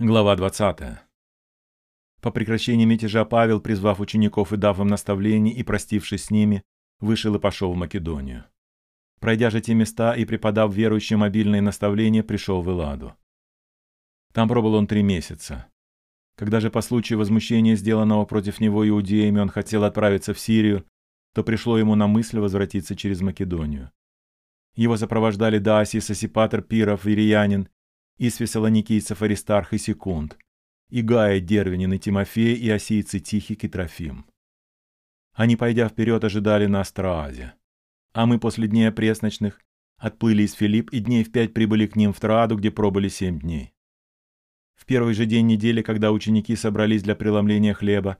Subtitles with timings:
[0.00, 0.78] Глава 20.
[2.20, 6.62] По прекращении мятежа Павел, призвав учеников и дав им наставление и простившись с ними,
[7.00, 8.44] вышел и пошел в Македонию.
[9.18, 13.16] Пройдя же те места и преподав верующим обильные наставления, пришел в Элладу.
[14.32, 15.66] Там пробыл он три месяца.
[16.36, 20.86] Когда же по случаю возмущения, сделанного против него иудеями, он хотел отправиться в Сирию,
[21.34, 23.90] то пришло ему на мысль возвратиться через Македонию.
[24.76, 27.68] Его сопровождали Даасий, Сосипатр, Пиров, Ириянин
[28.18, 30.36] из фессалоникийцев Аристарх и Секунд,
[30.90, 34.26] и Гая, Дервинин и Тимофей, и осийцы Тихик и Трофим.
[35.34, 37.54] Они, пойдя вперед, ожидали нас в Траазе.
[38.12, 39.60] А мы после дней пресночных
[39.96, 43.38] отплыли из Филипп и дней в пять прибыли к ним в Трааду, где пробыли семь
[43.38, 43.72] дней.
[44.74, 48.18] В первый же день недели, когда ученики собрались для преломления хлеба,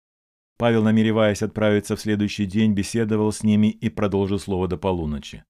[0.58, 5.44] Павел, намереваясь отправиться в следующий день, беседовал с ними и продолжил слово до полуночи.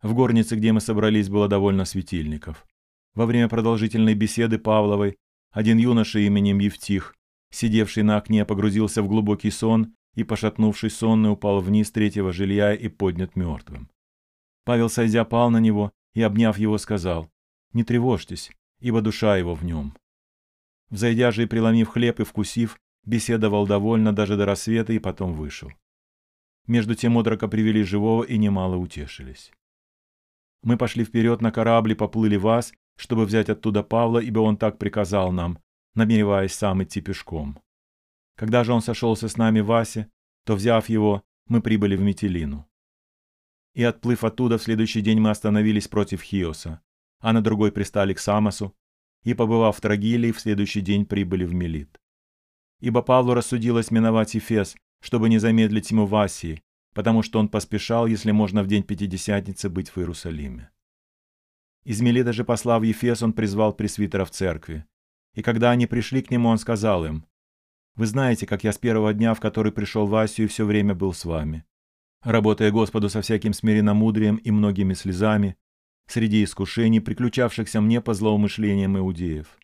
[0.00, 2.66] В горнице, где мы собрались, было довольно светильников.
[3.16, 5.16] Во время продолжительной беседы Павловой
[5.50, 7.14] один юноша именем Евтих,
[7.50, 12.88] сидевший на окне, погрузился в глубокий сон и, пошатнувшись сонный, упал вниз третьего жилья и
[12.88, 13.88] поднят мертвым.
[14.64, 17.30] Павел, сойдя, пал на него и, обняв его, сказал,
[17.72, 18.50] «Не тревожьтесь,
[18.80, 19.96] ибо душа его в нем».
[20.90, 25.72] Взойдя же и преломив хлеб и вкусив, беседовал довольно даже до рассвета и потом вышел.
[26.66, 29.52] Между тем отрока привели живого и немало утешились.
[30.62, 34.78] Мы пошли вперед на корабль и поплыли вас, чтобы взять оттуда Павла, ибо он так
[34.78, 35.58] приказал нам,
[35.94, 37.58] намереваясь сам идти пешком.
[38.36, 40.10] Когда же он сошелся с нами в Асе,
[40.44, 42.68] то, взяв его, мы прибыли в Метелину.
[43.74, 46.80] И отплыв оттуда, в следующий день мы остановились против Хиоса,
[47.20, 48.74] а на другой пристали к Самосу,
[49.22, 52.00] и, побывав в Трагилии, в следующий день прибыли в Мелит.
[52.80, 56.62] Ибо Павлу рассудилось миновать Эфес, чтобы не замедлить ему в Асии,
[56.94, 60.70] потому что он поспешал, если можно в день Пятидесятницы быть в Иерусалиме.
[61.86, 64.84] Из Мелита же послав Ефес, он призвал пресвитеров церкви.
[65.34, 67.24] И когда они пришли к нему, он сказал им,
[67.94, 71.12] «Вы знаете, как я с первого дня, в который пришел в Асию, все время был
[71.12, 71.64] с вами,
[72.24, 75.56] работая Господу со всяким смиренномудрием и многими слезами,
[76.08, 79.56] среди искушений, приключавшихся мне по злоумышлениям иудеев.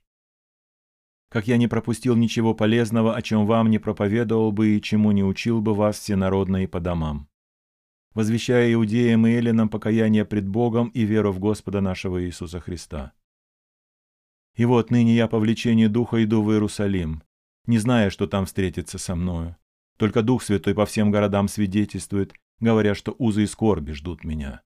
[1.28, 5.25] Как я не пропустил ничего полезного, о чем вам не проповедовал бы и чему не
[5.25, 7.31] учил бы вас всенародно и по домам
[8.15, 13.12] возвещая иудеям и эллинам покаяние пред Богом и веру в Господа нашего Иисуса Христа.
[14.55, 17.22] И вот ныне я по влечению Духа иду в Иерусалим,
[17.67, 19.56] не зная, что там встретится со мною.
[19.97, 24.62] Только Дух Святой по всем городам свидетельствует, говоря, что узы и скорби ждут меня.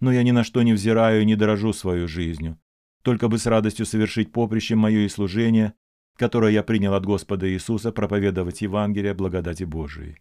[0.00, 2.58] Но я ни на что не взираю и не дорожу свою жизнью,
[3.02, 5.74] только бы с радостью совершить поприще мое и служение,
[6.16, 10.18] которое я принял от Господа Иисуса проповедовать Евангелие благодати Божией.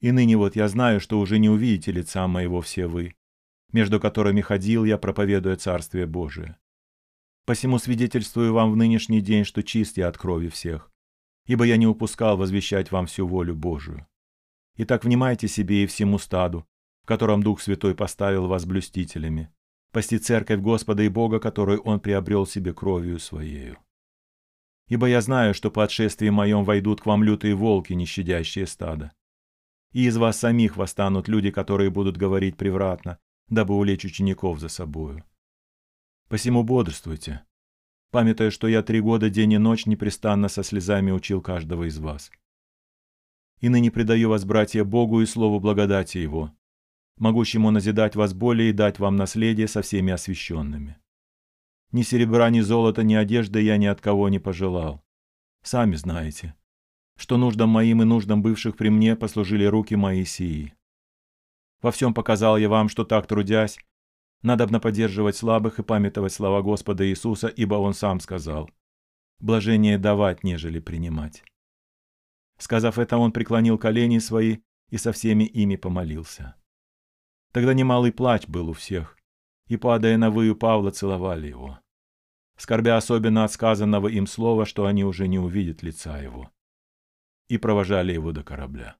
[0.00, 3.14] И ныне вот я знаю, что уже не увидите лица моего все вы,
[3.72, 6.58] между которыми ходил я, проповедуя Царствие Божие.
[7.46, 10.90] Посему свидетельствую вам в нынешний день, что чист я от крови всех,
[11.46, 14.06] ибо я не упускал возвещать вам всю волю Божию.
[14.76, 16.66] Итак, внимайте себе и всему стаду,
[17.02, 19.50] в котором Дух Святой поставил вас блюстителями,
[19.92, 23.78] пасти церковь Господа и Бога, которую Он приобрел себе кровью Своею.
[24.88, 29.12] Ибо я знаю, что по отшествии моем войдут к вам лютые волки, не щадящие стада
[29.96, 33.18] и из вас самих восстанут люди, которые будут говорить превратно,
[33.48, 35.24] дабы улечь учеников за собою.
[36.28, 37.46] Посему бодрствуйте,
[38.10, 42.30] памятая, что я три года день и ночь непрестанно со слезами учил каждого из вас.
[43.60, 46.54] И ныне предаю вас, братья, Богу и Слову благодати Его,
[47.16, 50.98] могущему назидать вас более и дать вам наследие со всеми освященными.
[51.92, 55.02] Ни серебра, ни золота, ни одежды я ни от кого не пожелал.
[55.62, 56.54] Сами знаете,
[57.16, 60.74] что нуждам моим и нуждам бывших при мне послужили руки Моисии.
[61.82, 63.78] Во всем показал я вам, что так трудясь,
[64.42, 68.70] надобно поддерживать слабых и памятовать слова Господа Иисуса, ибо Он сам сказал,
[69.40, 71.42] «Блажение давать, нежели принимать».
[72.58, 74.58] Сказав это, он преклонил колени свои
[74.90, 76.54] и со всеми ими помолился.
[77.52, 79.18] Тогда немалый плач был у всех,
[79.68, 81.78] и, падая на выю Павла, целовали его,
[82.56, 86.50] скорбя особенно от сказанного им слова, что они уже не увидят лица его
[87.48, 88.96] и провожали его до корабля.